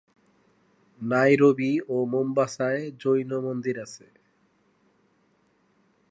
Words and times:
Nairobi 1.01 1.71
ও 1.87 1.95
মোম্বাসায় 2.05 2.81
জৈন 2.99 3.31
মন্দির 3.37 3.75
আছে। 3.79 4.05